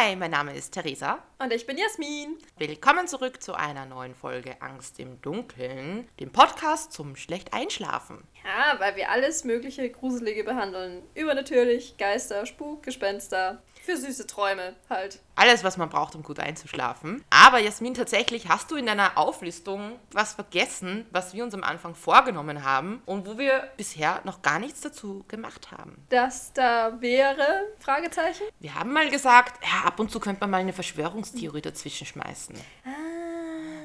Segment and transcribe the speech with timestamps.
[0.00, 1.18] Hi, mein Name ist Theresa.
[1.40, 2.38] Und ich bin Jasmin.
[2.56, 8.22] Willkommen zurück zu einer neuen Folge Angst im Dunkeln, dem Podcast zum schlecht einschlafen.
[8.44, 11.02] Ja, weil wir alles mögliche Gruselige behandeln.
[11.14, 13.62] Übernatürlich, Geister, Spuk, Gespenster.
[13.84, 15.20] Für süße Träume halt.
[15.34, 17.24] Alles, was man braucht, um gut einzuschlafen.
[17.30, 21.94] Aber Jasmin, tatsächlich hast du in deiner Auflistung was vergessen, was wir uns am Anfang
[21.94, 26.04] vorgenommen haben und wo wir bisher noch gar nichts dazu gemacht haben.
[26.10, 27.64] Das da wäre?
[27.78, 28.44] Fragezeichen?
[28.60, 32.56] Wir haben mal gesagt, ja, ab und zu könnte man mal eine Verschwörungstheorie dazwischen schmeißen.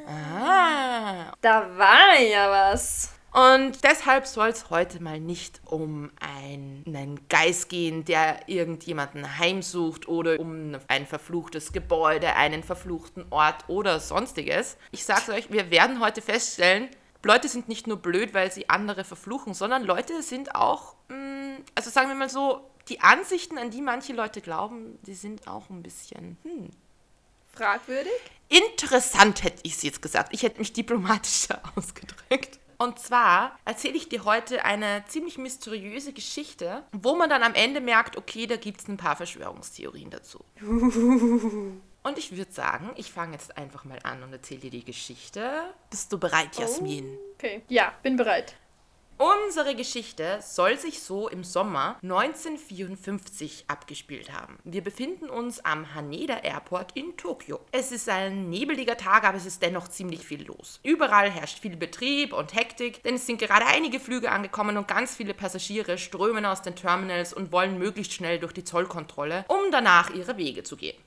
[0.06, 1.32] Ah.
[1.40, 3.14] Da war ja was.
[3.34, 10.40] Und deshalb soll es heute mal nicht um einen Geist gehen, der irgendjemanden heimsucht oder
[10.40, 14.78] um ein verfluchtes Gebäude, einen verfluchten Ort oder sonstiges.
[14.92, 16.90] Ich sag's euch, wir werden heute feststellen,
[17.24, 21.90] Leute sind nicht nur blöd, weil sie andere verfluchen, sondern Leute sind auch, mh, also
[21.90, 25.82] sagen wir mal so, die Ansichten, an die manche Leute glauben, die sind auch ein
[25.82, 26.70] bisschen, hm,
[27.54, 28.12] Fragwürdig?
[28.50, 30.34] Interessant hätte ich es jetzt gesagt.
[30.34, 32.60] Ich hätte mich diplomatischer ausgedrückt.
[32.78, 37.82] Und zwar erzähle ich dir heute eine ziemlich mysteriöse Geschichte, wo man dann am Ende
[37.82, 40.44] merkt, okay, da gibt es ein paar Verschwörungstheorien dazu.
[42.04, 45.74] Und ich würde sagen, ich fange jetzt einfach mal an und erzähle dir die Geschichte.
[45.90, 47.18] Bist du bereit, Jasmin?
[47.18, 47.64] Oh, okay.
[47.70, 48.58] Ja, bin bereit.
[49.18, 54.58] Unsere Geschichte soll sich so im Sommer 1954 abgespielt haben.
[54.64, 57.60] Wir befinden uns am Haneda Airport in Tokio.
[57.72, 60.80] Es ist ein nebeliger Tag, aber es ist dennoch ziemlich viel los.
[60.82, 65.16] Überall herrscht viel Betrieb und Hektik, denn es sind gerade einige Flüge angekommen und ganz
[65.16, 70.10] viele Passagiere strömen aus den Terminals und wollen möglichst schnell durch die Zollkontrolle, um danach
[70.10, 70.98] ihre Wege zu gehen.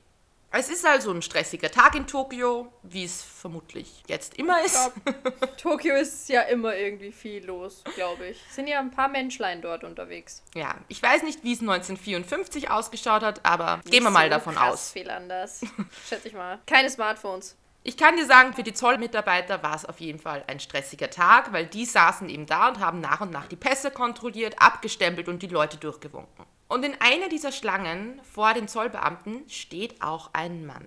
[0.58, 4.74] Es ist also ein stressiger Tag in Tokio, wie es vermutlich jetzt immer ist.
[5.04, 8.42] Glaub, Tokio ist ja immer irgendwie viel los, glaube ich.
[8.48, 10.42] Es sind ja ein paar Menschlein dort unterwegs.
[10.54, 14.30] Ja, ich weiß nicht, wie es 1954 ausgeschaut hat, aber nicht gehen wir mal so
[14.30, 14.92] davon aus.
[14.92, 15.60] viel anders,
[16.08, 16.58] schätze ich mal.
[16.66, 17.54] Keine Smartphones.
[17.82, 21.52] Ich kann dir sagen, für die Zollmitarbeiter war es auf jeden Fall ein stressiger Tag,
[21.52, 25.42] weil die saßen eben da und haben nach und nach die Pässe kontrolliert, abgestempelt und
[25.42, 26.46] die Leute durchgewunken.
[26.68, 30.86] Und in einer dieser Schlangen vor den Zollbeamten steht auch ein Mann.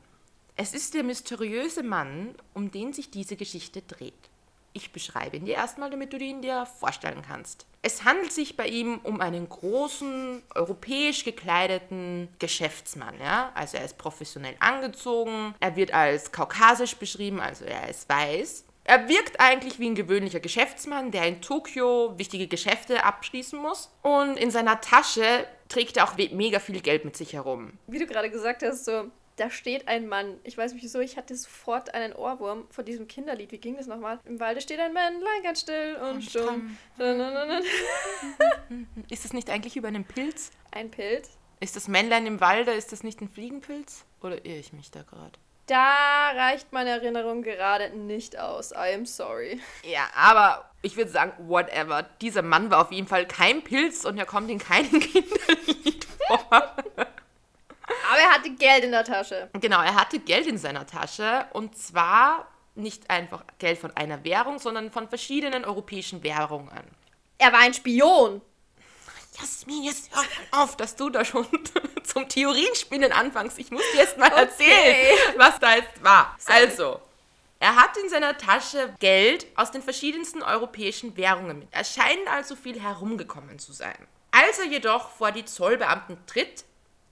[0.55, 4.13] Es ist der mysteriöse Mann, um den sich diese Geschichte dreht.
[4.73, 7.65] Ich beschreibe ihn dir erstmal, damit du ihn dir vorstellen kannst.
[7.81, 13.15] Es handelt sich bei ihm um einen großen, europäisch gekleideten Geschäftsmann.
[13.19, 13.51] Ja?
[13.55, 18.65] Also er ist professionell angezogen, er wird als kaukasisch beschrieben, also er ist weiß.
[18.83, 23.91] Er wirkt eigentlich wie ein gewöhnlicher Geschäftsmann, der in Tokio wichtige Geschäfte abschließen muss.
[24.01, 27.73] Und in seiner Tasche trägt er auch mega viel Geld mit sich herum.
[27.87, 30.37] Wie du gerade gesagt hast, so, da steht ein Mann.
[30.43, 33.51] Ich weiß nicht wieso, ich hatte sofort einen Ohrwurm von diesem Kinderlied.
[33.51, 34.19] Wie ging das nochmal?
[34.25, 36.77] Im Walde steht ein Männlein ganz still und, und stumm.
[39.09, 40.51] ist das nicht eigentlich über einen Pilz?
[40.71, 41.37] Ein Pilz?
[41.61, 44.05] Ist das Männlein im Walde, ist das nicht ein Fliegenpilz?
[44.21, 45.31] Oder irre ich mich da gerade?
[45.69, 48.71] Da reicht meine Erinnerung gerade nicht aus.
[48.71, 49.61] I am sorry.
[49.83, 52.03] Ja, aber ich würde sagen, whatever.
[52.21, 56.51] Dieser Mann war auf jeden Fall kein Pilz und er kommt in keinem Kinderlied vor.
[56.51, 59.49] Aber er hatte Geld in der Tasche.
[59.61, 64.57] Genau, er hatte Geld in seiner Tasche und zwar nicht einfach Geld von einer Währung,
[64.57, 66.83] sondern von verschiedenen europäischen Währungen.
[67.37, 68.41] Er war ein Spion.
[69.39, 70.23] Jasmin, jetzt hör
[70.63, 71.47] auf, dass du da schon
[72.03, 73.57] zum Theorienspinnen anfängst.
[73.59, 74.41] Ich muss dir jetzt mal okay.
[74.41, 76.35] erzählen, was da jetzt war.
[76.37, 76.59] Sorry.
[76.59, 77.01] Also,
[77.59, 81.67] er hat in seiner Tasche Geld aus den verschiedensten europäischen Währungen mit.
[81.71, 84.07] Er scheint also viel herumgekommen zu sein.
[84.31, 86.63] Als er jedoch vor die Zollbeamten tritt,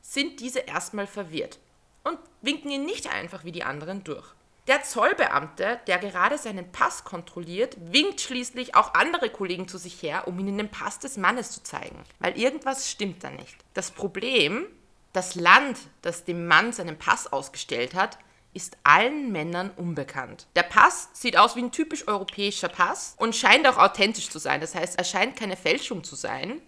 [0.01, 1.59] sind diese erstmal verwirrt
[2.03, 4.27] und winken ihn nicht einfach wie die anderen durch.
[4.67, 10.27] Der Zollbeamte, der gerade seinen Pass kontrolliert, winkt schließlich auch andere Kollegen zu sich her,
[10.27, 13.55] um ihnen den Pass des Mannes zu zeigen, weil irgendwas stimmt da nicht.
[13.73, 14.65] Das Problem,
[15.13, 18.17] das Land, das dem Mann seinen Pass ausgestellt hat,
[18.53, 20.47] ist allen Männern unbekannt.
[20.55, 24.59] Der Pass sieht aus wie ein typisch europäischer Pass und scheint auch authentisch zu sein.
[24.59, 26.61] Das heißt, er scheint keine Fälschung zu sein.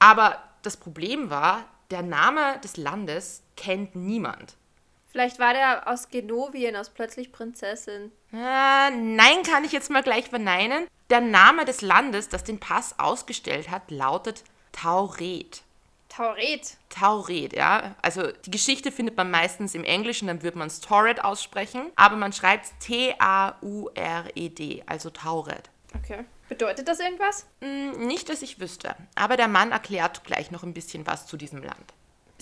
[0.00, 4.56] Aber das Problem war, der Name des Landes kennt niemand.
[5.14, 8.10] Vielleicht war der aus Genovien, aus Plötzlich Prinzessin.
[8.32, 10.88] Äh, nein, kann ich jetzt mal gleich verneinen.
[11.08, 15.62] Der Name des Landes, das den Pass ausgestellt hat, lautet Tauret.
[16.08, 16.78] Tauret?
[16.88, 17.94] Tauret, ja.
[18.02, 21.92] Also die Geschichte findet man meistens im Englischen, dann würde man es Tauret aussprechen.
[21.94, 23.22] Aber man schreibt T-A-U-R-E-D,
[24.84, 25.70] also Tauret.
[25.94, 26.24] Okay.
[26.48, 27.46] Bedeutet das irgendwas?
[27.60, 28.96] Hm, nicht, dass ich wüsste.
[29.14, 31.94] Aber der Mann erklärt gleich noch ein bisschen was zu diesem Land.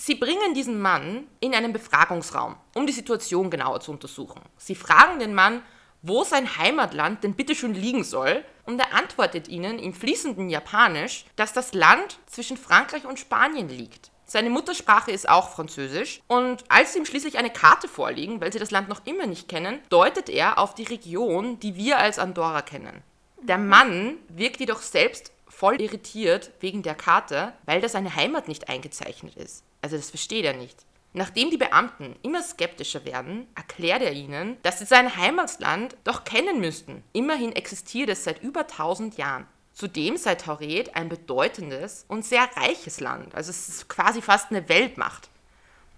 [0.05, 4.41] Sie bringen diesen Mann in einen Befragungsraum, um die Situation genauer zu untersuchen.
[4.57, 5.61] Sie fragen den Mann,
[6.01, 11.23] wo sein Heimatland denn bitte schon liegen soll, und er antwortet ihnen im fließenden Japanisch,
[11.37, 14.11] dass das Land zwischen Frankreich und Spanien liegt.
[14.25, 16.19] Seine Muttersprache ist auch Französisch.
[16.27, 19.47] Und als sie ihm schließlich eine Karte vorliegen, weil sie das Land noch immer nicht
[19.47, 23.03] kennen, deutet er auf die Region, die wir als Andorra kennen.
[23.41, 28.67] Der Mann wirkt jedoch selbst voll irritiert wegen der Karte, weil da seine Heimat nicht
[28.67, 29.63] eingezeichnet ist.
[29.83, 30.85] Also das versteht er nicht.
[31.11, 36.59] Nachdem die Beamten immer skeptischer werden, erklärt er ihnen, dass sie sein Heimatland doch kennen
[36.59, 37.03] müssten.
[37.11, 39.45] Immerhin existiert es seit über 1000 Jahren.
[39.73, 43.35] Zudem sei Tauret ein bedeutendes und sehr reiches Land.
[43.35, 45.29] Also es ist quasi fast eine Weltmacht.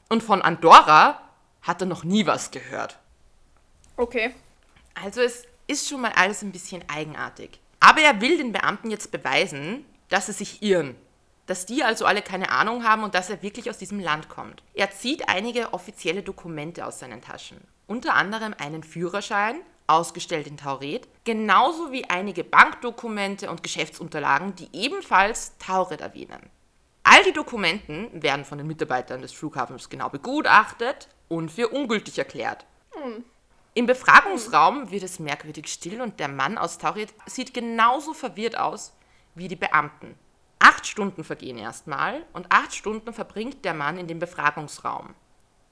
[0.10, 1.22] Und von Andorra
[1.62, 2.98] hat er noch nie was gehört.
[3.98, 4.34] Okay.
[4.96, 7.60] Also es ist schon mal alles ein bisschen eigenartig.
[7.80, 10.96] Aber er will den Beamten jetzt beweisen, dass sie sich irren.
[11.46, 14.64] Dass die also alle keine Ahnung haben und dass er wirklich aus diesem Land kommt.
[14.74, 17.62] Er zieht einige offizielle Dokumente aus seinen Taschen.
[17.88, 25.58] Unter anderem einen Führerschein, ausgestellt in Tauret, genauso wie einige Bankdokumente und Geschäftsunterlagen, die ebenfalls
[25.60, 26.50] Tauret erwähnen.
[27.04, 32.66] All die Dokumenten werden von den Mitarbeitern des Flughafens genau begutachtet und für ungültig erklärt.
[32.94, 33.24] Hm.
[33.76, 38.94] Im Befragungsraum wird es merkwürdig still und der Mann aus Tauret sieht genauso verwirrt aus
[39.36, 40.18] wie die Beamten.
[40.68, 45.14] Acht Stunden vergehen erstmal und acht Stunden verbringt der Mann in dem Befragungsraum.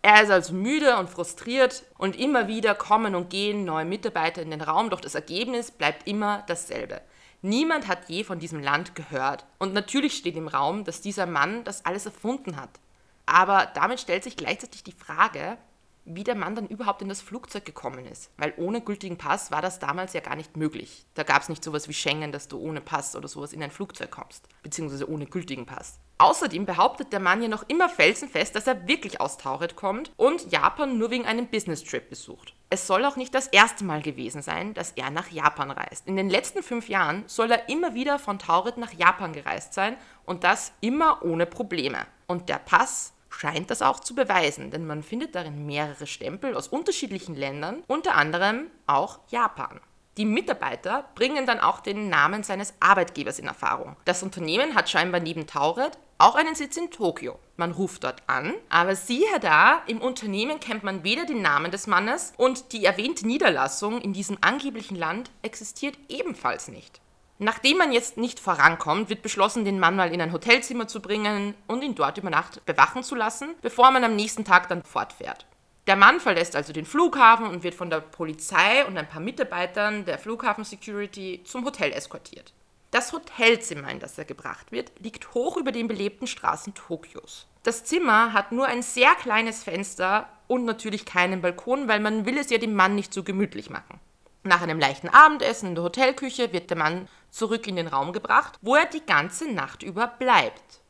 [0.04, 4.52] Er ist also müde und frustriert und immer wieder kommen und gehen neue Mitarbeiter in
[4.52, 7.02] den Raum, doch das Ergebnis bleibt immer dasselbe.
[7.42, 9.48] Niemand hat je von diesem Land gehört.
[9.58, 12.80] Und natürlich steht im Raum, dass dieser Mann das alles erfunden hat.
[13.26, 15.58] Aber damit stellt sich gleichzeitig die Frage,
[16.06, 18.32] wie der Mann dann überhaupt in das Flugzeug gekommen ist.
[18.38, 21.06] Weil ohne gültigen Pass war das damals ja gar nicht möglich.
[21.14, 23.72] Da gab es nicht sowas wie Schengen, dass du ohne Pass oder sowas in ein
[23.72, 24.48] Flugzeug kommst.
[24.64, 26.00] Beziehungsweise ohne gültigen Pass.
[26.18, 30.52] Außerdem behauptet der Mann ja noch immer felsenfest, dass er wirklich aus Tauret kommt und
[30.52, 32.54] Japan nur wegen einem Business-Trip besucht.
[32.70, 36.08] Es soll auch nicht das erste Mal gewesen sein, dass er nach Japan reist.
[36.08, 39.98] In den letzten fünf Jahren soll er immer wieder von Tauret nach Japan gereist sein
[40.26, 42.06] und das immer ohne Probleme.
[42.28, 46.68] Und der Pass scheint das auch zu beweisen, denn man findet darin mehrere Stempel aus
[46.68, 49.80] unterschiedlichen Ländern, unter anderem auch Japan.
[50.18, 53.96] Die Mitarbeiter bringen dann auch den Namen seines Arbeitgebers in Erfahrung.
[54.06, 57.40] Das Unternehmen hat scheinbar neben Tauret auch einen Sitz in Tokio.
[57.58, 61.88] Man ruft dort an, aber siehe da, im Unternehmen kennt man weder den Namen des
[61.88, 67.02] Mannes und die erwähnte Niederlassung in diesem angeblichen Land existiert ebenfalls nicht.
[67.44, 71.56] Nachdem man jetzt nicht vorankommt, wird beschlossen, den Mann mal in ein Hotelzimmer zu bringen
[71.68, 75.46] und ihn dort über Nacht bewachen zu lassen, bevor man am nächsten Tag dann fortfährt.
[75.88, 80.06] Der Mann verlässt also den Flughafen und wird von der Polizei und ein paar Mitarbeitern
[80.06, 82.54] der Flughafen Security zum Hotel eskortiert.
[82.92, 87.48] Das Hotelzimmer, in das er gebracht wird, liegt hoch über den belebten Straßen Tokios.
[87.64, 92.38] Das Zimmer hat nur ein sehr kleines Fenster und natürlich keinen Balkon, weil man will
[92.38, 94.00] es ja dem Mann nicht so gemütlich machen.
[94.44, 98.60] Nach einem leichten Abendessen in der Hotelküche wird der Mann zurück in den Raum gebracht,
[98.62, 100.82] wo er die ganze Nacht über bleibt.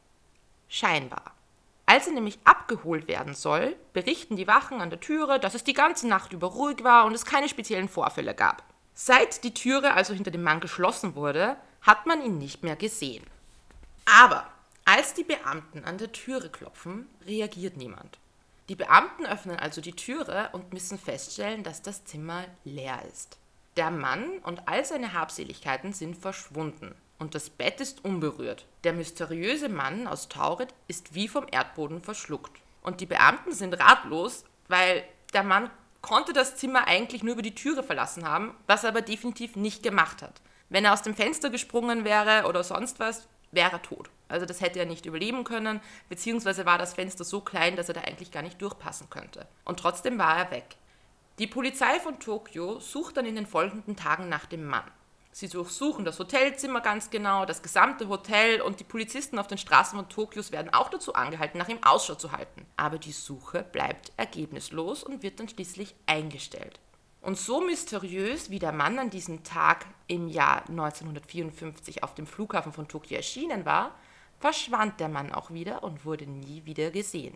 [0.68, 1.34] Scheinbar.
[1.86, 5.74] Als er nämlich abgeholt werden soll, berichten die Wachen an der Türe, dass es die
[5.74, 8.64] ganze Nacht über ruhig war und es keine speziellen Vorfälle gab.
[8.96, 13.24] Seit die Türe also hinter dem Mann geschlossen wurde, hat man ihn nicht mehr gesehen.
[14.06, 14.48] Aber
[14.86, 18.18] als die Beamten an der Türe klopfen, reagiert niemand.
[18.70, 23.38] Die Beamten öffnen also die Türe und müssen feststellen, dass das Zimmer leer ist.
[23.76, 28.66] Der Mann und all seine Habseligkeiten sind verschwunden und das Bett ist unberührt.
[28.84, 32.62] Der mysteriöse Mann aus Tauret ist wie vom Erdboden verschluckt.
[32.82, 35.04] Und die Beamten sind ratlos, weil
[35.34, 35.70] der Mann
[36.02, 39.82] konnte das Zimmer eigentlich nur über die Türe verlassen haben, was er aber definitiv nicht
[39.82, 40.42] gemacht hat.
[40.70, 44.10] Wenn er aus dem Fenster gesprungen wäre oder sonst was, wäre er tot.
[44.28, 47.94] Also das hätte er nicht überleben können, beziehungsweise war das Fenster so klein, dass er
[47.94, 49.48] da eigentlich gar nicht durchpassen könnte.
[49.64, 50.76] Und trotzdem war er weg.
[51.40, 54.84] Die Polizei von Tokio sucht dann in den folgenden Tagen nach dem Mann.
[55.32, 59.98] Sie durchsuchen das Hotelzimmer ganz genau, das gesamte Hotel und die Polizisten auf den Straßen
[59.98, 62.68] von Tokios werden auch dazu angehalten, nach ihm Ausschau zu halten.
[62.78, 66.80] Aber die Suche bleibt ergebnislos und wird dann schließlich eingestellt.
[67.20, 72.74] Und so mysteriös wie der Mann an diesem Tag im Jahr 1954 auf dem Flughafen
[72.74, 73.96] von Tokio erschienen war,
[74.40, 77.36] verschwand der Mann auch wieder und wurde nie wieder gesehen.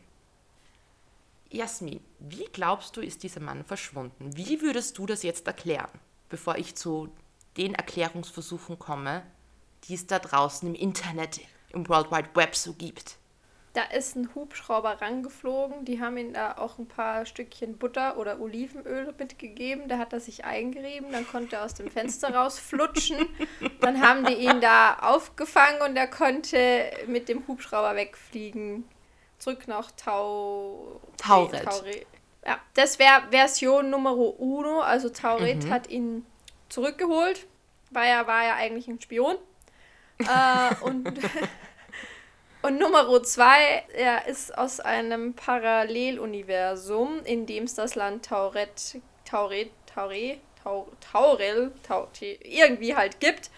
[1.50, 4.36] Jasmin, wie glaubst du, ist dieser Mann verschwunden?
[4.36, 5.89] Wie würdest du das jetzt erklären,
[6.30, 7.10] bevor ich zu
[7.56, 9.24] den Erklärungsversuchen komme,
[9.86, 11.39] die es da draußen im Internet,
[11.70, 13.18] im World Wide Web so gibt?
[13.74, 18.42] Da ist ein Hubschrauber rangeflogen, die haben ihm da auch ein paar Stückchen Butter oder
[18.42, 23.30] Olivenöl mitgegeben, da hat er sich eingerieben, dann konnte er aus dem Fenster rausflutschen,
[23.80, 28.84] dann haben die ihn da aufgefangen und er konnte mit dem Hubschrauber wegfliegen
[29.38, 31.63] zurück nach Tau Tauret.
[31.63, 32.08] Tauret.
[32.46, 34.82] Ja, das wäre Version Nummer uno.
[34.82, 35.70] Also Tauret mhm.
[35.70, 36.25] hat ihn
[36.70, 37.46] zurückgeholt,
[37.91, 39.36] weil er war ja eigentlich ein Spion.
[40.20, 41.20] äh, und,
[42.67, 49.72] Und Nummer zwei, er ist aus einem Paralleluniversum, in dem es das Land Tauret, Tauret,
[49.86, 53.51] Tauret, Tau, Taurel, Tau, irgendwie halt gibt.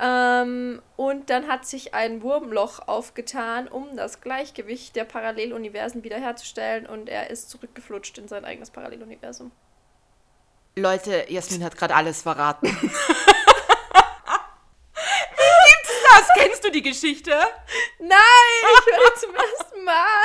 [0.00, 7.08] Ähm, und dann hat sich ein Wurmloch aufgetan, um das Gleichgewicht der Paralleluniversen wiederherzustellen und
[7.08, 9.52] er ist zurückgeflutscht in sein eigenes Paralleluniversum.
[10.76, 12.66] Leute, Jasmin hat gerade alles verraten.
[12.66, 13.12] Wie gibt's
[16.10, 16.28] das?
[16.36, 17.30] Kennst du die Geschichte?
[18.00, 18.18] Nein,
[18.62, 20.24] ich höre zum ersten Mal.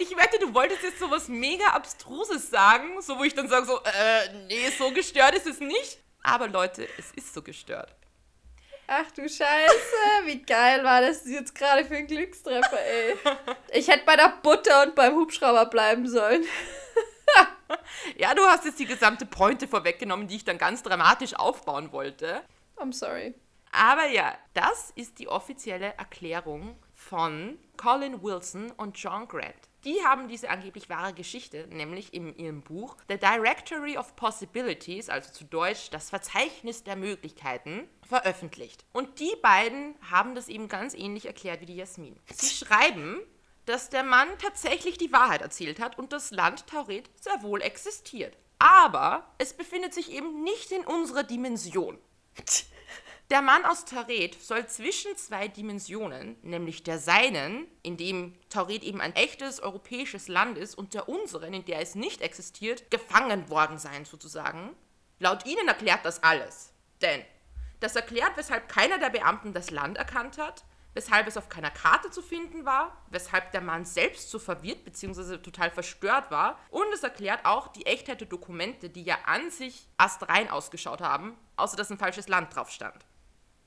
[0.00, 3.66] Ich wette, du wolltest jetzt so was mega Abstruses sagen, so wo ich dann sage
[3.66, 5.98] so, äh, nee, so gestört ist es nicht.
[6.24, 7.94] Aber Leute, es ist so gestört.
[8.86, 13.16] Ach du Scheiße, wie geil war das jetzt gerade für ein Glückstreffer, ey.
[13.72, 16.44] Ich hätte bei der Butter und beim Hubschrauber bleiben sollen.
[18.18, 22.42] ja, du hast jetzt die gesamte Pointe vorweggenommen, die ich dann ganz dramatisch aufbauen wollte.
[22.76, 23.34] I'm sorry.
[23.72, 29.54] Aber ja, das ist die offizielle Erklärung von Colin Wilson und John Grant.
[29.84, 35.30] Die haben diese angeblich wahre Geschichte, nämlich in ihrem Buch The Directory of Possibilities, also
[35.30, 38.84] zu Deutsch das Verzeichnis der Möglichkeiten, veröffentlicht.
[38.92, 42.18] Und die beiden haben das eben ganz ähnlich erklärt wie die Jasmin.
[42.32, 43.20] Sie schreiben,
[43.66, 48.36] dass der Mann tatsächlich die Wahrheit erzählt hat und das Land Tauret sehr wohl existiert.
[48.58, 51.98] Aber es befindet sich eben nicht in unserer Dimension.
[53.30, 59.00] Der Mann aus Tauret soll zwischen zwei Dimensionen, nämlich der seinen, in dem Tauret eben
[59.00, 63.78] ein echtes europäisches Land ist, und der unseren, in der es nicht existiert, gefangen worden
[63.78, 64.76] sein sozusagen.
[65.20, 66.74] Laut ihnen erklärt das alles.
[67.00, 67.24] Denn
[67.80, 72.10] das erklärt, weshalb keiner der Beamten das Land erkannt hat, weshalb es auf keiner Karte
[72.10, 75.38] zu finden war, weshalb der Mann selbst so verwirrt bzw.
[75.38, 76.58] total verstört war.
[76.68, 81.38] Und es erklärt auch die Echtheit der Dokumente, die ja an sich astrein ausgeschaut haben,
[81.56, 83.04] außer dass ein falsches Land drauf stand.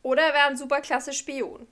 [0.08, 1.68] Oder er wäre ein super klasse Spion.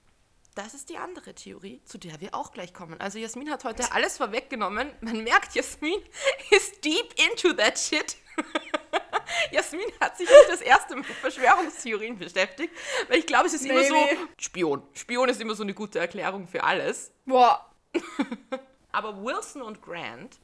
[0.54, 3.00] Das ist die andere Theorie, zu der wir auch gleich kommen.
[3.00, 4.92] Also Jasmin hat heute alles vorweggenommen.
[5.00, 5.98] Man merkt, Jasmin
[6.50, 8.18] ist deep into that shit.
[9.52, 12.74] Jasmin hat sich nicht das erste mit Verschwörungstheorien beschäftigt,
[13.08, 13.86] weil ich glaube, es ist Maybe.
[13.86, 14.82] immer so Spion.
[14.92, 17.12] Spion ist immer so eine gute Erklärung für alles.
[17.24, 17.70] Boah.
[18.92, 20.38] Aber Wilson und Grant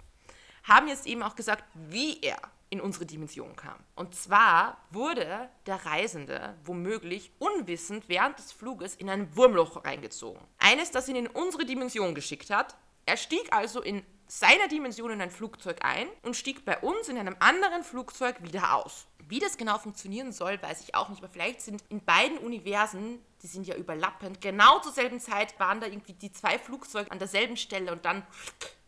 [0.62, 2.40] haben jetzt eben auch gesagt, wie er
[2.72, 3.76] in unsere Dimension kam.
[3.96, 10.40] Und zwar wurde der Reisende womöglich unwissend während des Fluges in ein Wurmloch reingezogen.
[10.58, 12.74] Eines, das ihn in unsere Dimension geschickt hat.
[13.04, 17.18] Er stieg also in seiner Dimension in ein Flugzeug ein und stieg bei uns in
[17.18, 19.06] einem anderen Flugzeug wieder aus.
[19.28, 23.18] Wie das genau funktionieren soll, weiß ich auch nicht, aber vielleicht sind in beiden Universen,
[23.42, 27.18] die sind ja überlappend, genau zur selben Zeit waren da irgendwie die zwei Flugzeuge an
[27.18, 28.26] derselben Stelle und dann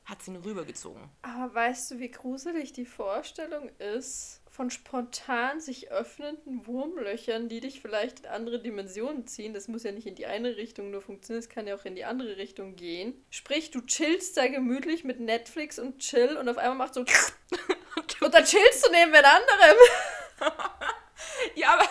[0.04, 1.02] hat sie ihn rübergezogen.
[1.22, 7.80] Aber weißt du, wie gruselig die Vorstellung ist von spontan sich öffnenden Wurmlöchern, die dich
[7.80, 9.54] vielleicht in andere Dimensionen ziehen?
[9.54, 11.96] Das muss ja nicht in die eine Richtung nur funktionieren, es kann ja auch in
[11.96, 13.24] die andere Richtung gehen.
[13.30, 17.00] Sprich, du chillst da gemütlich mit Netflix und chill und auf einmal macht so
[18.20, 19.76] und dann chillst du neben wen anderem.
[21.54, 21.88] ja, aber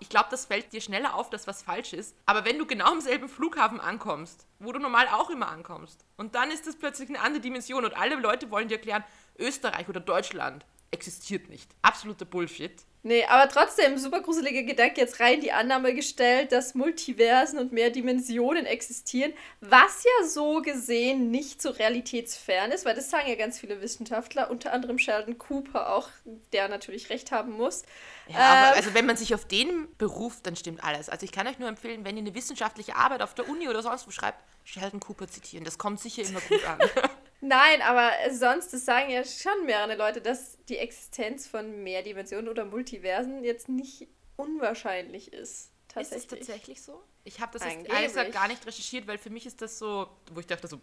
[0.00, 2.16] ich glaube, das fällt dir schneller auf, dass was falsch ist.
[2.26, 6.34] Aber wenn du genau am selben Flughafen ankommst, wo du normal auch immer ankommst, und
[6.34, 9.04] dann ist das plötzlich eine andere Dimension und alle Leute wollen dir erklären,
[9.38, 11.70] Österreich oder Deutschland existiert nicht.
[11.82, 12.84] Absoluter Bullshit.
[13.06, 17.90] Nee, aber trotzdem, super gruseliger Gedanke, jetzt rein die Annahme gestellt, dass Multiversen und mehr
[17.90, 23.58] Dimensionen existieren, was ja so gesehen nicht so realitätsfern ist, weil das sagen ja ganz
[23.58, 26.08] viele Wissenschaftler, unter anderem Sheldon Cooper auch,
[26.54, 27.82] der natürlich recht haben muss.
[28.28, 31.10] Ja, aber ähm, also wenn man sich auf den beruft, dann stimmt alles.
[31.10, 33.82] Also ich kann euch nur empfehlen, wenn ihr eine wissenschaftliche Arbeit auf der Uni oder
[33.82, 35.66] sonst wo schreibt, Sheldon Cooper zitieren.
[35.66, 36.78] Das kommt sicher immer gut an.
[37.46, 42.64] Nein, aber sonst, das sagen ja schon mehrere Leute, dass die Existenz von Mehrdimensionen oder
[42.64, 45.70] Multiversen jetzt nicht unwahrscheinlich ist.
[45.94, 47.04] Ist es tatsächlich so?
[47.22, 50.08] Ich habe das jetzt ehrlich gesagt gar nicht recherchiert, weil für mich ist das so,
[50.32, 50.80] wo ich dachte so,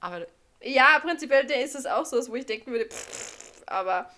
[0.00, 0.26] aber...
[0.60, 2.88] Ja, prinzipiell ist es auch so, wo ich denken würde,
[3.66, 4.10] aber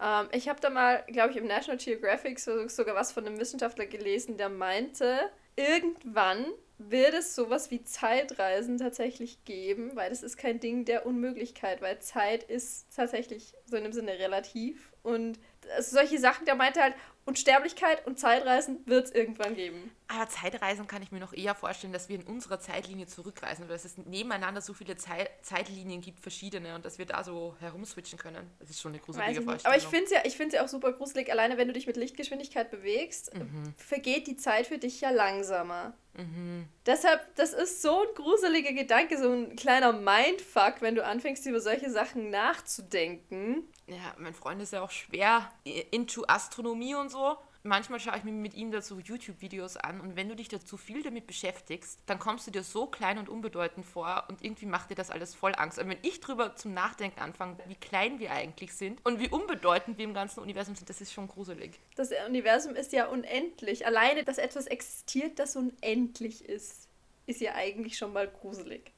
[0.00, 3.84] ähm, ich habe da mal, glaube ich, im National Geographic sogar was von einem Wissenschaftler
[3.84, 6.46] gelesen, der meinte, irgendwann
[6.78, 12.00] wird es sowas wie Zeitreisen tatsächlich geben, weil das ist kein Ding der Unmöglichkeit, weil
[12.00, 15.38] Zeit ist tatsächlich so in dem Sinne relativ und
[15.80, 16.94] solche Sachen, der meinte halt,
[17.26, 19.90] Unsterblichkeit und Zeitreisen wird es irgendwann geben.
[20.08, 23.76] Aber Zeitreisen kann ich mir noch eher vorstellen, dass wir in unserer Zeitlinie zurückreisen, weil
[23.76, 28.50] es nebeneinander so viele Zeit Zeitlinien gibt, verschiedene, und dass wir da so herumswitchen können.
[28.58, 29.64] Das ist schon eine gruselige Vorstellung.
[29.64, 31.96] Aber ich finde es ja, ich ja auch super gruselig, alleine wenn du dich mit
[31.96, 33.74] Lichtgeschwindigkeit bewegst, mhm.
[33.78, 35.94] vergeht die Zeit für dich ja langsamer.
[36.16, 36.68] Mhm.
[36.86, 41.60] Deshalb, das ist so ein gruseliger Gedanke, so ein kleiner Mindfuck, wenn du anfängst, über
[41.60, 43.64] solche Sachen nachzudenken.
[43.86, 45.50] Ja, mein Freund ist ja auch schwer
[45.90, 47.36] into Astronomie und so.
[47.64, 51.02] Manchmal schaue ich mir mit ihm dazu YouTube-Videos an und wenn du dich dazu viel
[51.02, 54.94] damit beschäftigst, dann kommst du dir so klein und unbedeutend vor und irgendwie macht dir
[54.94, 55.78] das alles voll Angst.
[55.78, 59.98] Und wenn ich drüber zum Nachdenken anfange, wie klein wir eigentlich sind und wie unbedeutend
[59.98, 61.80] wir im ganzen Universum sind, das ist schon gruselig.
[61.96, 63.86] Das Universum ist ja unendlich.
[63.86, 66.88] Alleine, dass etwas existiert, das unendlich ist,
[67.26, 68.92] ist ja eigentlich schon mal gruselig.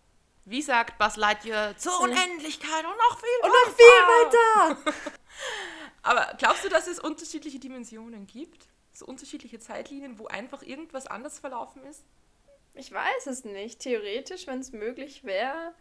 [0.44, 4.68] Wie sagt Buzz Lightyear, zur Unendlichkeit und noch viel und weiter.
[4.68, 5.10] noch viel weiter.
[6.06, 8.68] Aber glaubst du, dass es unterschiedliche Dimensionen gibt?
[8.92, 12.04] So unterschiedliche Zeitlinien, wo einfach irgendwas anders verlaufen ist?
[12.74, 13.80] Ich weiß es nicht.
[13.80, 15.74] Theoretisch, wenn es möglich wäre,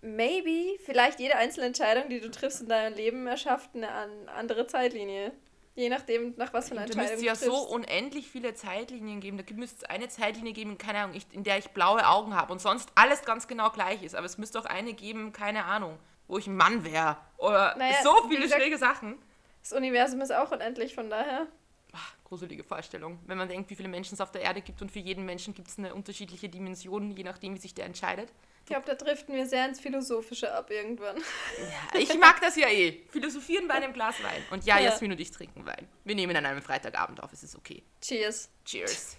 [0.00, 3.90] maybe, vielleicht jede einzelne Entscheidung, die du triffst in deinem Leben, erschafft eine
[4.28, 5.32] andere Zeitlinie.
[5.74, 9.38] Je nachdem, nach was für einer Entscheidung du müsste ja so unendlich viele Zeitlinien geben.
[9.38, 12.60] Da müsste es eine Zeitlinie geben, keine Ahnung, in der ich blaue Augen habe und
[12.60, 14.14] sonst alles ganz genau gleich ist.
[14.14, 15.98] Aber es müsste auch eine geben, keine Ahnung,
[16.28, 17.16] wo ich ein Mann wäre.
[17.38, 19.18] Oder naja, so viele gesagt, schräge Sachen.
[19.62, 21.46] Das Universum ist auch unendlich, von daher.
[21.92, 23.18] Ach, gruselige Vorstellung.
[23.26, 25.54] Wenn man denkt, wie viele Menschen es auf der Erde gibt und für jeden Menschen
[25.54, 28.32] gibt es eine unterschiedliche Dimension, je nachdem, wie sich der entscheidet.
[28.60, 31.16] Ich glaube, da driften wir sehr ins Philosophische ab irgendwann.
[31.18, 33.02] Ja, ich mag das ja eh.
[33.10, 34.42] Philosophieren bei einem Glas Wein.
[34.50, 34.84] Und ja, ja.
[34.84, 35.88] Jasmin und ich trinken Wein.
[36.04, 37.82] Wir nehmen an einem Freitagabend auf, es ist okay.
[38.00, 38.50] Cheers.
[38.64, 39.16] Cheers.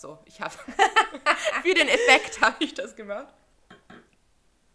[0.00, 0.54] So, ich habe.
[1.62, 3.34] für den Effekt habe ich das gemacht.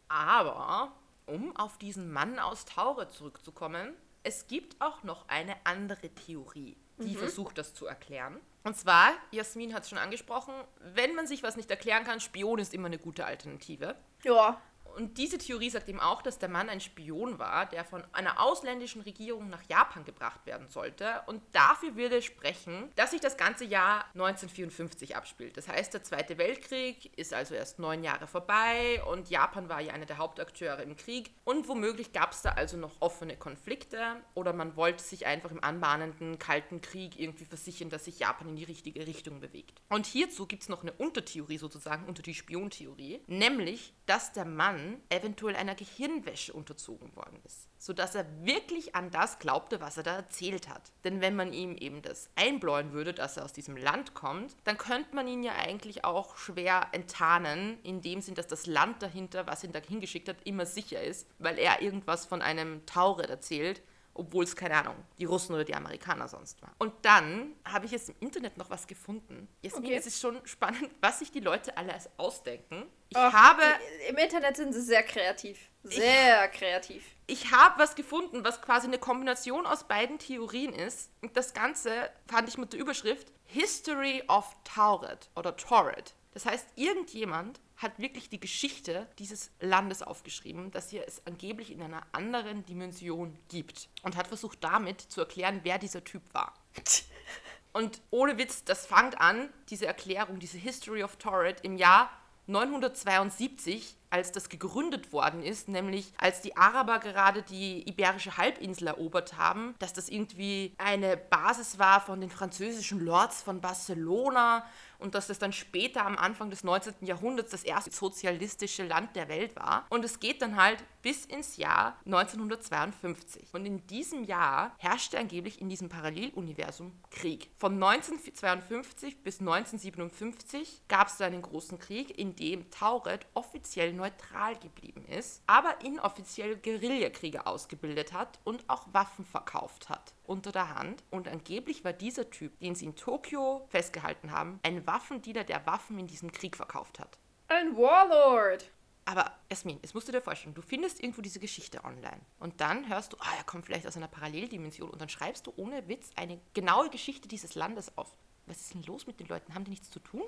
[0.07, 0.93] Aber,
[1.25, 3.95] um auf diesen Mann aus Taure zurückzukommen,
[4.25, 7.19] es gibt auch noch eine andere Theorie, die mhm.
[7.19, 8.39] versucht, das zu erklären.
[8.63, 12.57] Und zwar, Jasmin hat es schon angesprochen, wenn man sich was nicht erklären kann, Spion
[12.57, 13.95] ist immer eine gute Alternative.
[14.23, 14.59] Ja.
[14.95, 18.41] Und diese Theorie sagt eben auch, dass der Mann ein Spion war, der von einer
[18.41, 21.21] ausländischen Regierung nach Japan gebracht werden sollte.
[21.27, 25.57] Und dafür würde sprechen, dass sich das ganze Jahr 1954 abspielt.
[25.57, 29.93] Das heißt, der Zweite Weltkrieg ist also erst neun Jahre vorbei und Japan war ja
[29.93, 31.31] einer der Hauptakteure im Krieg.
[31.43, 35.63] Und womöglich gab es da also noch offene Konflikte oder man wollte sich einfach im
[35.63, 39.81] anbahnenden Kalten Krieg irgendwie versichern, dass sich Japan in die richtige Richtung bewegt.
[39.89, 44.84] Und hierzu gibt es noch eine Untertheorie sozusagen, unter die Spiontheorie, nämlich, dass der Mann
[45.09, 50.15] eventuell einer Gehirnwäsche unterzogen worden ist, sodass er wirklich an das glaubte, was er da
[50.15, 50.91] erzählt hat.
[51.03, 54.77] Denn wenn man ihm eben das einbläuen würde, dass er aus diesem Land kommt, dann
[54.77, 59.47] könnte man ihn ja eigentlich auch schwer enttarnen, in dem Sinn, dass das Land dahinter,
[59.47, 63.81] was ihn da hingeschickt hat, immer sicher ist, weil er irgendwas von einem Tauret erzählt,
[64.15, 66.73] obwohl es, keine Ahnung, die Russen oder die Amerikaner sonst waren.
[66.79, 69.47] Und dann habe ich jetzt im Internet noch was gefunden.
[69.61, 69.95] Jetzt okay.
[69.95, 72.85] es ist schon spannend, was sich die Leute alles ausdenken.
[73.09, 73.61] Ich Och, habe.
[74.09, 75.69] Im Internet sind sie sehr kreativ.
[75.83, 77.05] Sehr ich, kreativ.
[77.27, 81.11] Ich habe was gefunden, was quasi eine Kombination aus beiden Theorien ist.
[81.21, 86.15] Und das Ganze fand ich mit der Überschrift History of Tauret oder Torret.
[86.35, 91.81] Das heißt, irgendjemand hat wirklich die Geschichte dieses Landes aufgeschrieben, dass hier es angeblich in
[91.81, 93.87] einer anderen Dimension gibt.
[94.03, 96.53] Und hat versucht damit zu erklären, wer dieser Typ war.
[97.71, 102.09] Und ohne Witz, das fängt an, diese Erklärung, diese History of Torret im Jahr
[102.47, 109.37] 972 als das gegründet worden ist, nämlich als die Araber gerade die iberische Halbinsel erobert
[109.37, 114.65] haben, dass das irgendwie eine Basis war von den französischen Lords von Barcelona
[114.99, 116.93] und dass das dann später am Anfang des 19.
[117.01, 119.85] Jahrhunderts das erste sozialistische Land der Welt war.
[119.89, 123.53] Und es geht dann halt bis ins Jahr 1952.
[123.53, 127.51] Und in diesem Jahr herrschte angeblich in diesem Paralleluniversum Krieg.
[127.57, 135.05] Von 1952 bis 1957 gab es einen großen Krieg, in dem Tauret offiziell neutral geblieben
[135.05, 141.03] ist, aber inoffiziell Guerillakriege ausgebildet hat und auch Waffen verkauft hat unter der Hand.
[141.09, 145.99] Und angeblich war dieser Typ, den sie in Tokio festgehalten haben, ein Waffendiener, der Waffen
[145.99, 147.17] in diesem Krieg verkauft hat.
[147.47, 148.71] Ein Warlord!
[149.07, 152.89] Aber Esmin, es musst du dir vorstellen, du findest irgendwo diese Geschichte online und dann
[152.89, 156.09] hörst du, ah, er kommt vielleicht aus einer Paralleldimension und dann schreibst du ohne Witz
[156.15, 158.15] eine genaue Geschichte dieses Landes auf
[158.47, 159.53] was ist denn los mit den Leuten?
[159.55, 160.23] Haben die nichts zu tun?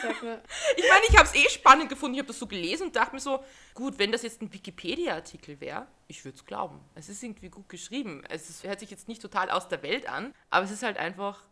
[0.00, 0.42] Sag mal.
[0.76, 2.14] ich meine, ich habe es eh spannend gefunden.
[2.14, 5.60] Ich habe das so gelesen und dachte mir so, gut, wenn das jetzt ein Wikipedia-Artikel
[5.60, 6.80] wäre, ich würde es glauben.
[6.94, 8.22] Es ist irgendwie gut geschrieben.
[8.28, 10.98] Es ist, hört sich jetzt nicht total aus der Welt an, aber es ist halt
[10.98, 11.42] einfach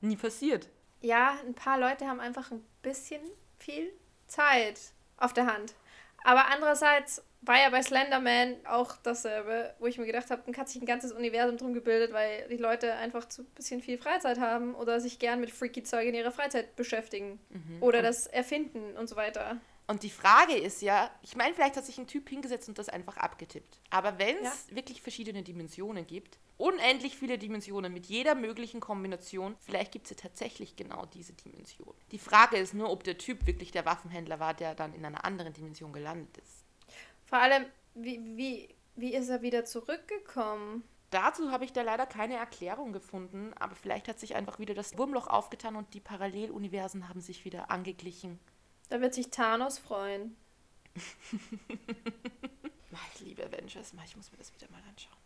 [0.00, 0.68] nie passiert.
[1.00, 3.22] Ja, ein paar Leute haben einfach ein bisschen
[3.58, 3.92] viel
[4.26, 4.78] Zeit
[5.16, 5.74] auf der Hand.
[6.24, 10.68] Aber andererseits war ja bei Slenderman auch dasselbe, wo ich mir gedacht habe, dann hat
[10.68, 14.74] sich ein ganzes Universum drum gebildet, weil die Leute einfach zu bisschen viel Freizeit haben
[14.74, 17.82] oder sich gern mit freaky Zeug in ihrer Freizeit beschäftigen mhm.
[17.82, 19.60] oder das erfinden und so weiter.
[19.88, 22.88] Und die Frage ist ja, ich meine, vielleicht hat sich ein Typ hingesetzt und das
[22.88, 23.80] einfach abgetippt.
[23.90, 24.76] Aber wenn es ja.
[24.76, 30.16] wirklich verschiedene Dimensionen gibt, unendlich viele Dimensionen mit jeder möglichen Kombination, vielleicht gibt es ja
[30.16, 31.92] tatsächlich genau diese Dimension.
[32.12, 35.24] Die Frage ist nur, ob der Typ wirklich der Waffenhändler war, der dann in einer
[35.24, 36.64] anderen Dimension gelandet ist.
[37.32, 37.64] Vor allem,
[37.94, 40.84] wie, wie, wie ist er wieder zurückgekommen?
[41.08, 44.98] Dazu habe ich da leider keine Erklärung gefunden, aber vielleicht hat sich einfach wieder das
[44.98, 48.38] Wurmloch aufgetan und die Paralleluniversen haben sich wieder angeglichen.
[48.90, 50.36] Da wird sich Thanos freuen.
[53.14, 55.16] ich liebe Avengers, ich muss mir das wieder mal anschauen.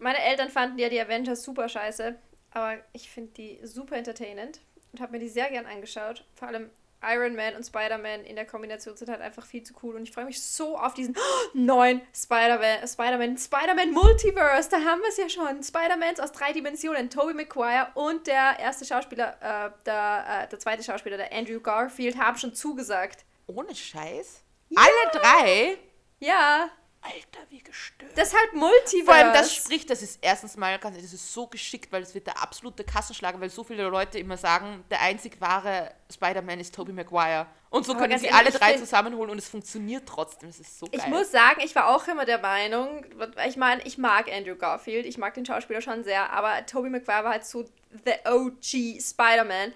[0.00, 2.18] Meine Eltern fanden ja die Avengers super scheiße,
[2.50, 6.24] aber ich finde die super entertainend und habe mir die sehr gern angeschaut.
[6.34, 6.70] Vor allem
[7.06, 10.12] Iron Man und Spider-Man in der Kombination sind halt einfach viel zu cool und ich
[10.12, 11.16] freue mich so auf diesen
[11.54, 14.70] neuen Spider-Man, Spider-Man, Spider-Man Multiverse.
[14.70, 15.62] Da haben wir es ja schon.
[15.62, 17.10] Spider-Mans aus drei Dimensionen.
[17.10, 22.18] Tobey Maguire und der erste Schauspieler, äh, der, äh, der zweite Schauspieler, der Andrew Garfield,
[22.18, 23.24] haben schon zugesagt.
[23.46, 24.42] Ohne Scheiß?
[24.70, 24.80] Ja.
[24.80, 25.78] Alle drei?
[26.20, 26.70] Ja.
[27.04, 28.12] Alter, wie gestört.
[28.16, 29.04] Deshalb Multiverse.
[29.04, 32.26] Vor allem das spricht, das ist erstens mal, das ist so geschickt, weil es wird
[32.26, 36.92] der absolute Kassenschlager, weil so viele Leute immer sagen, der einzig wahre Spider-Man ist Tobey
[36.92, 37.46] Maguire.
[37.68, 40.48] Und so Aber können sie ehrlich, alle drei zusammenholen und es funktioniert trotzdem.
[40.48, 40.98] Es ist so geil.
[40.98, 43.04] Ich muss sagen, ich war auch immer der Meinung,
[43.46, 47.24] ich meine, ich mag Andrew Garfield, ich mag den Schauspieler schon sehr, aber Tobey Maguire
[47.24, 47.64] war halt so
[48.04, 49.74] the OG Spider-Man.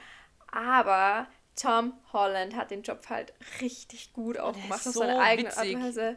[0.51, 1.27] Aber
[1.61, 5.67] Tom Holland hat den Job halt richtig gut auch gemacht auf so seine eigene Art
[5.67, 6.17] und Weise.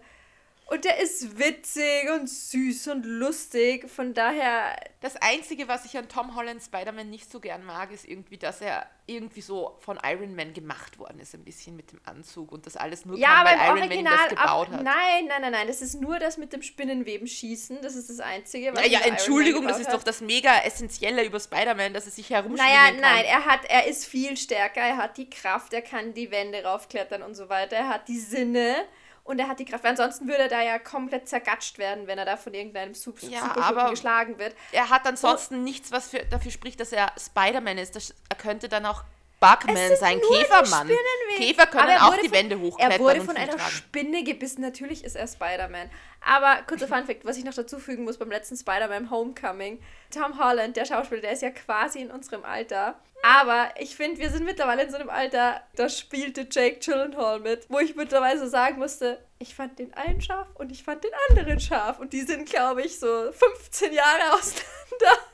[0.71, 3.89] Und der ist witzig und süß und lustig.
[3.89, 4.73] Von daher.
[5.01, 8.61] Das Einzige, was ich an Tom Holland Spider-Man nicht so gern mag, ist irgendwie, dass
[8.61, 12.65] er irgendwie so von Iron Man gemacht worden ist, ein bisschen mit dem Anzug und
[12.65, 14.83] das alles nur ja, kam, weil Iron Original, Man das gebaut ab, hat.
[14.83, 15.67] Nein, nein, nein, nein.
[15.67, 17.79] Das ist nur das mit dem Spinnenweben schießen.
[17.81, 18.73] Das ist das Einzige.
[18.73, 19.95] Was naja, Entschuldigung, das ist hat.
[19.95, 23.01] doch das mega Essentielle über Spider-Man, dass er sich herumschwingen naja, kann.
[23.01, 26.63] nein, er hat, er ist viel stärker, er hat die Kraft, er kann die Wände
[26.63, 28.85] raufklettern und so weiter, er hat die Sinne
[29.23, 29.85] und er hat die Kraft.
[29.85, 33.55] Ansonsten würde er da ja komplett zergatscht werden, wenn er da von irgendeinem Super ja,
[33.55, 34.55] aber geschlagen wird.
[34.71, 37.95] Er hat ansonsten und, nichts, was für, dafür spricht, dass er Spider-Man ist.
[37.95, 39.03] Das, er könnte dann auch
[39.41, 40.87] Bugman sein, Käfermann.
[41.35, 42.91] Käfer können auch die von, Wände hochklettern.
[42.91, 43.71] Er wurde von einer tragen.
[43.71, 44.61] Spinne gebissen.
[44.61, 45.89] Natürlich ist er Spider-Man.
[46.23, 49.81] Aber kurzer Funfact, was ich noch dazu fügen muss beim letzten Spider-Man Homecoming.
[50.13, 52.99] Tom Holland, der Schauspieler, der ist ja quasi in unserem Alter.
[53.23, 57.69] Aber ich finde, wir sind mittlerweile in so einem Alter, da spielte Jake Gyllenhaal mit,
[57.69, 61.59] wo ich mittlerweile sagen musste, ich fand den einen scharf und ich fand den anderen
[61.59, 61.99] scharf.
[61.99, 65.30] Und die sind, glaube ich, so 15 Jahre auseinander.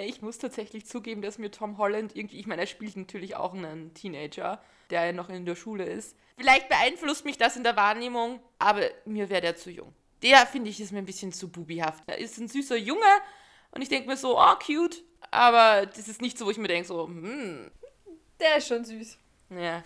[0.00, 3.52] Ich muss tatsächlich zugeben, dass mir Tom Holland irgendwie, ich meine, er spielt natürlich auch
[3.52, 6.16] einen Teenager, der ja noch in der Schule ist.
[6.36, 9.92] Vielleicht beeinflusst mich das in der Wahrnehmung, aber mir wäre der zu jung.
[10.22, 12.04] Der, finde ich, ist mir ein bisschen zu bubihaft.
[12.06, 13.00] Er ist ein süßer Junge
[13.72, 15.02] und ich denke mir so, oh, cute.
[15.32, 17.68] Aber das ist nicht so, wo ich mir denke, so, hm.
[18.38, 19.18] Der ist schon süß.
[19.50, 19.82] Ja,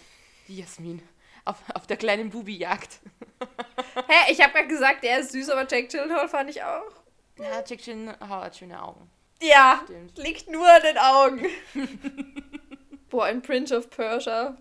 [0.46, 1.01] die Jasmin.
[1.46, 3.01] Auf, auf der kleinen Bubi-Jagd.
[4.07, 6.92] Hä, ich habe gerade gesagt, der ist süß, aber Jack Gyllenhaal fand ich auch.
[7.38, 9.11] Ja, Jack Gyllenhaal hat schöne Augen.
[9.42, 10.18] Ja, Stimmt.
[10.18, 11.46] liegt nur an den Augen.
[13.11, 14.57] Boah, ein Prince of Persia.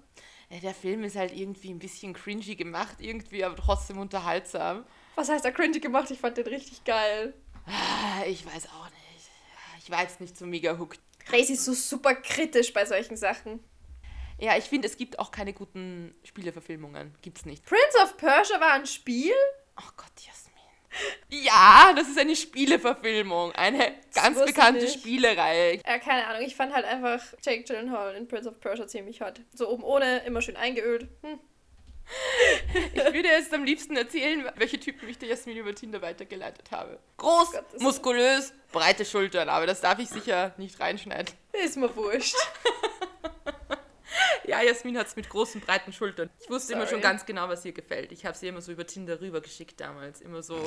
[0.50, 4.86] Ja, der Film ist halt irgendwie ein bisschen cringy gemacht, irgendwie, aber trotzdem unterhaltsam.
[5.16, 6.12] Was heißt er cringy gemacht?
[6.12, 7.34] Ich fand den richtig geil.
[7.66, 9.30] Ah, ich weiß auch nicht.
[9.84, 11.00] Ich war jetzt nicht so mega hooked.
[11.20, 13.64] Crazy ist so super kritisch bei solchen Sachen.
[14.40, 17.16] Ja, ich finde, es gibt auch keine guten Spieleverfilmungen.
[17.22, 17.64] Gibt's nicht.
[17.66, 19.34] Prince of Persia war ein Spiel?
[19.78, 20.34] Oh Gott, ja,
[21.30, 23.54] ja, das ist eine Spieleverfilmung.
[23.54, 25.82] Eine ganz bekannte Spielereihe.
[25.86, 26.44] Ja, keine Ahnung.
[26.46, 29.42] Ich fand halt einfach Jake Gyllenhaal in Prince of Persia ziemlich hot.
[29.54, 31.08] So oben ohne, immer schön eingeölt.
[31.24, 31.40] Hm.
[32.94, 37.00] Ich würde jetzt am liebsten erzählen, welche Typen ich der Jasmin über Tinder weitergeleitet habe.
[37.18, 41.34] Groß, Gott, muskulös, breite Schultern, aber das darf ich sicher nicht reinschneiden.
[41.64, 42.36] Ist mir wurscht.
[44.44, 46.30] Ja, Jasmin hat es mit großen, breiten Schultern.
[46.40, 46.82] Ich wusste Sorry.
[46.82, 48.12] immer schon ganz genau, was ihr gefällt.
[48.12, 50.22] Ich habe sie immer so über Tinder rübergeschickt damals.
[50.22, 50.58] Immer so,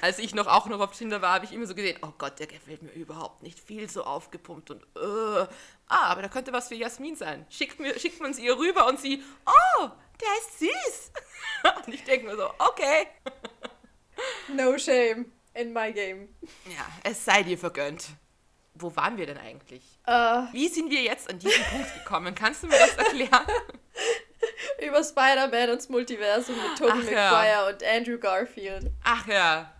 [0.00, 2.38] als ich noch auch noch auf Tinder war, habe ich immer so gesehen, oh Gott,
[2.38, 3.58] der gefällt mir überhaupt nicht.
[3.58, 5.46] Viel so aufgepumpt und, uh.
[5.88, 7.46] ah, aber da könnte was für Jasmin sein.
[7.48, 9.88] Schickt, mir, schickt man es ihr rüber und sie, oh,
[10.20, 11.12] der ist süß.
[11.86, 13.08] und ich denke mir so, okay.
[14.54, 16.28] no shame in my game.
[16.66, 18.08] Ja, es sei dir vergönnt
[18.74, 19.82] wo waren wir denn eigentlich?
[20.06, 22.34] Uh, Wie sind wir jetzt an diesen Punkt gekommen?
[22.34, 23.46] Kannst du mir das erklären?
[24.86, 27.68] Über Spider-Man und das Multiversum mit Tobey Maguire ja.
[27.68, 28.90] und Andrew Garfield.
[29.04, 29.72] Ach ja.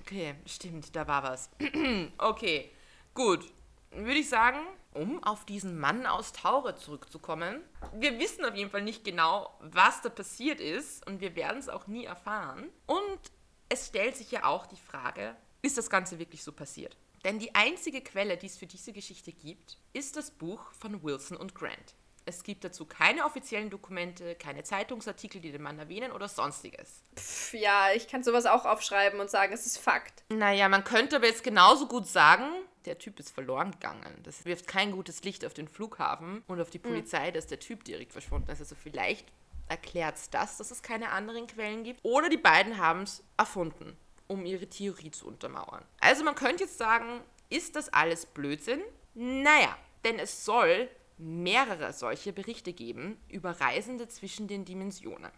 [0.00, 1.50] Okay, stimmt, da war was.
[2.18, 2.70] okay,
[3.14, 3.44] gut.
[3.90, 4.58] Würde ich sagen,
[4.96, 7.62] um auf diesen Mann aus Taure zurückzukommen.
[7.94, 11.68] Wir wissen auf jeden Fall nicht genau, was da passiert ist und wir werden es
[11.68, 12.70] auch nie erfahren.
[12.86, 13.20] Und
[13.68, 16.96] es stellt sich ja auch die Frage, ist das Ganze wirklich so passiert?
[17.26, 21.36] Denn die einzige Quelle, die es für diese Geschichte gibt, ist das Buch von Wilson
[21.36, 21.96] und Grant.
[22.24, 27.02] Es gibt dazu keine offiziellen Dokumente, keine Zeitungsartikel, die den Mann erwähnen oder sonstiges.
[27.16, 30.22] Pff, ja, ich kann sowas auch aufschreiben und sagen, es ist Fakt.
[30.28, 32.44] Naja, man könnte aber jetzt genauso gut sagen,
[32.84, 34.20] der Typ ist verloren gegangen.
[34.22, 36.90] Das wirft kein gutes Licht auf den Flughafen und auf die hm.
[36.90, 37.34] Polizei, mhm.
[37.34, 38.60] dass der Typ direkt verschwunden ist.
[38.60, 39.26] Also vielleicht
[39.66, 42.04] erklärt es das, dass es keine anderen Quellen gibt.
[42.04, 43.96] Oder die beiden haben es erfunden
[44.28, 45.84] um ihre Theorie zu untermauern.
[46.00, 48.80] Also man könnte jetzt sagen, ist das alles Blödsinn?
[49.14, 55.32] Naja, denn es soll mehrere solche Berichte geben über Reisende zwischen den Dimensionen.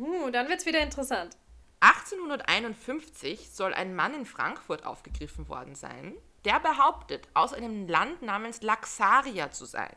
[0.00, 1.36] Uh, dann wird es wieder interessant.
[1.80, 8.62] 1851 soll ein Mann in Frankfurt aufgegriffen worden sein, der behauptet, aus einem Land namens
[8.62, 9.94] Laxaria zu sein.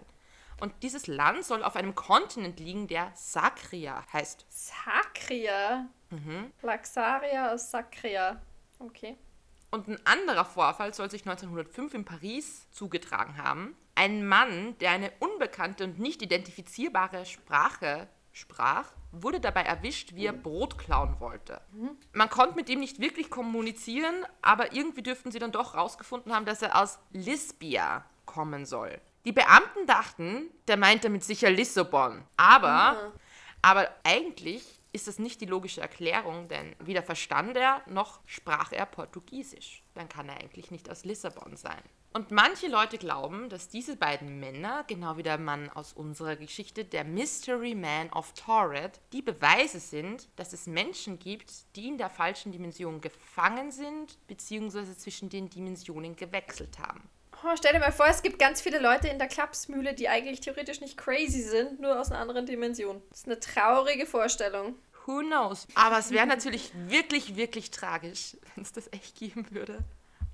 [0.61, 4.45] Und dieses Land soll auf einem Kontinent liegen, der Sakria heißt.
[4.47, 5.87] Sakria?
[6.11, 6.51] Mhm.
[6.61, 8.39] Laxaria aus Sakria.
[8.77, 9.17] Okay.
[9.71, 13.75] Und ein anderer Vorfall soll sich 1905 in Paris zugetragen haben.
[13.95, 20.33] Ein Mann, der eine unbekannte und nicht identifizierbare Sprache sprach, wurde dabei erwischt, wie er
[20.33, 21.59] Brot klauen wollte.
[22.13, 26.45] Man konnte mit ihm nicht wirklich kommunizieren, aber irgendwie dürften sie dann doch rausgefunden haben,
[26.45, 29.01] dass er aus Lisbia kommen soll.
[29.25, 32.23] Die Beamten dachten, der meint damit sicher Lissabon.
[32.37, 33.19] Aber, mhm.
[33.61, 38.85] aber eigentlich ist das nicht die logische Erklärung, denn weder verstand er noch sprach er
[38.85, 39.83] Portugiesisch.
[39.93, 41.81] Dann kann er eigentlich nicht aus Lissabon sein.
[42.13, 46.83] Und manche Leute glauben, dass diese beiden Männer, genau wie der Mann aus unserer Geschichte,
[46.83, 52.09] der Mystery Man of Torred, die Beweise sind, dass es Menschen gibt, die in der
[52.09, 57.09] falschen Dimension gefangen sind, beziehungsweise zwischen den Dimensionen gewechselt haben.
[57.43, 60.41] Oh, stell dir mal vor, es gibt ganz viele Leute in der Klapsmühle, die eigentlich
[60.41, 63.01] theoretisch nicht crazy sind, nur aus einer anderen Dimension.
[63.09, 64.75] Das ist eine traurige Vorstellung.
[65.07, 65.67] Who knows?
[65.73, 69.79] Aber es wäre natürlich wirklich, wirklich tragisch, wenn es das echt geben würde.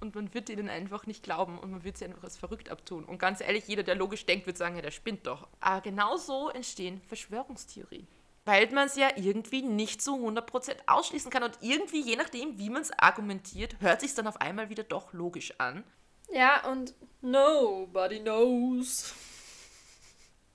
[0.01, 3.05] Und man wird ihnen einfach nicht glauben und man wird sie einfach als verrückt abtun.
[3.05, 5.47] Und ganz ehrlich, jeder, der logisch denkt, wird sagen, ja, der spinnt doch.
[5.61, 8.05] Aber genau so entstehen Verschwörungstheorien.
[8.43, 11.43] Weil man es ja irgendwie nicht zu 100% ausschließen kann.
[11.43, 15.13] Und irgendwie, je nachdem, wie man es argumentiert, hört sich dann auf einmal wieder doch
[15.13, 15.85] logisch an.
[16.29, 19.13] Ja, und nobody knows.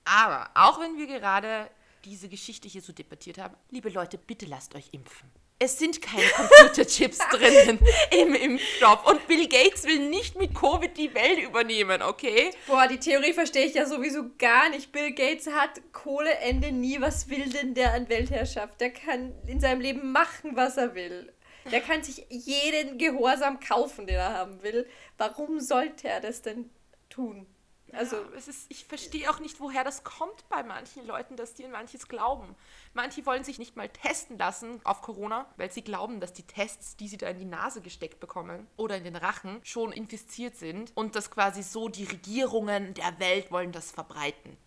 [0.05, 1.69] Aber auch wenn wir gerade
[2.05, 5.31] diese Geschichte hier so debattiert haben, liebe Leute, bitte lasst euch impfen.
[5.59, 7.79] Es sind keine Computerchips drinnen
[8.11, 9.07] im Impfstoff.
[9.07, 12.51] Und Bill Gates will nicht mit Covid die Welt übernehmen, okay?
[12.67, 14.91] Boah, die Theorie verstehe ich ja sowieso gar nicht.
[14.91, 16.99] Bill Gates hat Kohleende nie.
[16.99, 18.81] Was will denn der an Weltherrschaft?
[18.81, 21.32] Der kann in seinem Leben machen, was er will.
[21.71, 24.87] Der kann sich jeden Gehorsam kaufen, den er haben will.
[25.17, 26.69] Warum sollte er das denn
[27.09, 27.47] tun?
[27.93, 31.53] Also, ja, es ist, ich verstehe auch nicht, woher das kommt bei manchen Leuten, dass
[31.53, 32.55] die in manches glauben.
[32.93, 36.95] Manche wollen sich nicht mal testen lassen auf Corona, weil sie glauben, dass die Tests,
[36.95, 40.91] die sie da in die Nase gesteckt bekommen oder in den Rachen, schon infiziert sind
[40.95, 44.57] und dass quasi so die Regierungen der Welt wollen das verbreiten.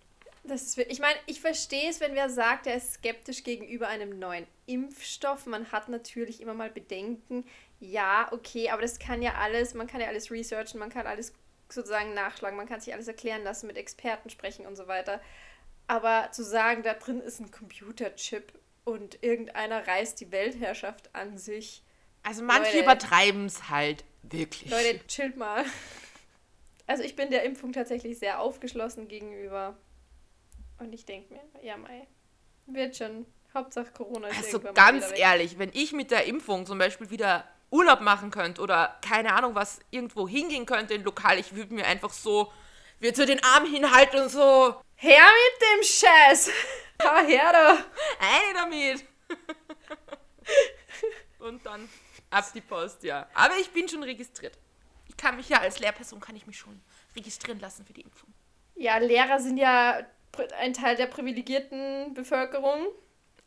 [0.48, 4.18] Das ist, ich meine, ich verstehe es, wenn wer sagt, er ist skeptisch gegenüber einem
[4.18, 5.46] neuen Impfstoff.
[5.46, 7.44] Man hat natürlich immer mal Bedenken.
[7.80, 11.32] Ja, okay, aber das kann ja alles, man kann ja alles researchen, man kann alles
[11.68, 15.20] sozusagen nachschlagen, man kann sich alles erklären lassen, mit Experten sprechen und so weiter.
[15.88, 18.52] Aber zu sagen, da drin ist ein Computerchip
[18.84, 21.82] und irgendeiner reißt die Weltherrschaft an sich.
[22.22, 24.70] Also manche übertreiben es halt wirklich.
[24.70, 25.64] Leute, chillt mal.
[26.88, 29.76] Also ich bin der Impfung tatsächlich sehr aufgeschlossen gegenüber.
[30.78, 32.06] Und ich denke mir, ja, Mai,
[32.66, 33.26] wird schon.
[33.54, 38.02] Hauptsache Corona ist Also ganz ehrlich, wenn ich mit der Impfung zum Beispiel wieder Urlaub
[38.02, 42.10] machen könnte oder keine Ahnung was irgendwo hingehen könnte in Lokal, ich würde mir einfach
[42.10, 42.52] so,
[43.00, 44.78] würde so den Arm hinhalten und so.
[44.96, 46.50] Her mit dem Scheiß!
[47.02, 47.78] Hau her da!
[48.20, 49.04] Eine damit!
[51.38, 51.88] und dann
[52.30, 53.26] ab die Post, ja.
[53.32, 54.58] Aber ich bin schon registriert.
[55.08, 56.80] Ich kann mich ja als Lehrperson, kann ich mich schon
[57.14, 58.32] registrieren lassen für die Impfung.
[58.74, 60.04] Ja, Lehrer sind ja
[60.58, 62.86] ein Teil der privilegierten Bevölkerung.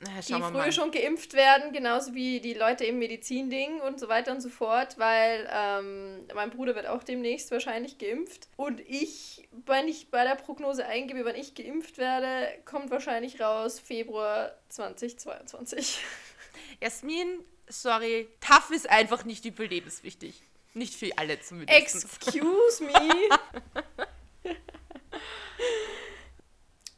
[0.01, 0.71] Na, die früher mal.
[0.71, 4.97] schon geimpft werden, genauso wie die Leute im Medizinding und so weiter und so fort,
[4.97, 8.47] weil ähm, mein Bruder wird auch demnächst wahrscheinlich geimpft.
[8.55, 13.77] Und ich, wenn ich bei der Prognose eingebe, wann ich geimpft werde, kommt wahrscheinlich raus
[13.77, 15.99] Februar 2022.
[16.81, 20.41] Jasmin, sorry, tough ist einfach nicht überlebenswichtig.
[20.75, 21.77] Nicht für alle zumindest.
[21.77, 22.93] Excuse me.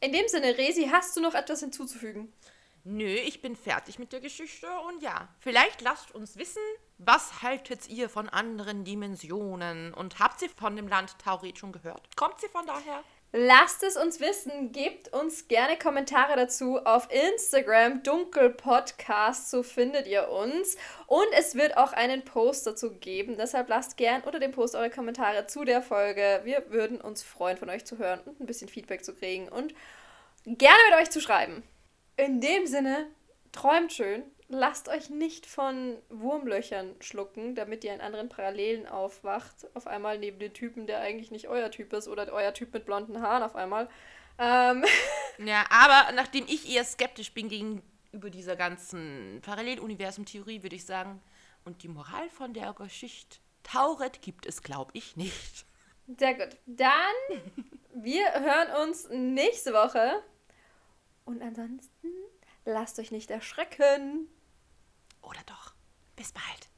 [0.04, 2.34] In dem Sinne, Resi, hast du noch etwas hinzuzufügen?
[2.84, 6.64] Nö, ich bin fertig mit der Geschichte und ja, vielleicht lasst uns wissen,
[6.98, 12.16] was haltet ihr von anderen Dimensionen und habt ihr von dem Land Tauret schon gehört?
[12.16, 13.04] Kommt sie von daher?
[13.34, 20.30] Lasst es uns wissen, gebt uns gerne Kommentare dazu auf Instagram, Dunkelpodcast, so findet ihr
[20.30, 20.76] uns.
[21.08, 24.89] Und es wird auch einen Post dazu geben, deshalb lasst gern unter dem Post eure
[24.89, 26.41] Kommentare zu der Folge.
[26.44, 29.74] Wir würden uns freuen, von euch zu hören und ein bisschen Feedback zu kriegen und
[30.44, 31.63] gerne mit euch zu schreiben.
[32.17, 33.08] In dem Sinne,
[33.54, 39.68] träumt schön, lasst euch nicht von Wurmlöchern schlucken, damit ihr in anderen Parallelen aufwacht.
[39.74, 42.86] Auf einmal neben den Typen, der eigentlich nicht euer Typ ist oder euer Typ mit
[42.86, 43.90] blonden Haaren auf einmal.
[44.38, 44.86] Ähm.
[45.44, 51.20] Ja, aber nachdem ich eher skeptisch bin gegenüber dieser ganzen Paralleluniversum-Theorie, würde ich sagen,
[51.64, 55.66] Und die Moral von der Geschichte, Tauret gibt es, glaube ich, nicht.
[56.18, 56.58] Sehr gut.
[56.68, 57.42] Dann,
[57.94, 60.22] wir hören uns nächste Woche.
[61.26, 62.08] Und ansonsten,
[62.66, 64.28] lasst euch nicht erschrecken.
[65.22, 65.74] Oder doch.
[66.16, 66.71] Bis bald.